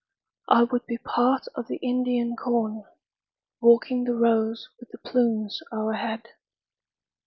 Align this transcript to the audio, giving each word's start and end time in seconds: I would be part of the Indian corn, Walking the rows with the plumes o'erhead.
I 0.49 0.63
would 0.63 0.87
be 0.87 0.97
part 0.97 1.45
of 1.53 1.67
the 1.67 1.75
Indian 1.75 2.35
corn, 2.35 2.85
Walking 3.59 4.03
the 4.05 4.15
rows 4.15 4.67
with 4.79 4.89
the 4.89 4.97
plumes 4.97 5.61
o'erhead. 5.71 6.27